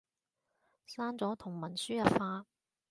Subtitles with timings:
[0.87, 2.47] 刪咗同文輸入法